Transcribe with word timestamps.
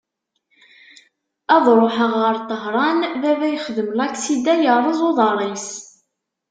Ad 1.55 1.65
ruḥeɣ 1.79 2.13
ɣer 2.21 2.35
Tahran, 2.49 2.99
baba 3.21 3.45
yexdem 3.49 3.89
laksida, 3.97 4.53
yerreẓ 4.63 4.99
uḍar-is. 5.09 5.67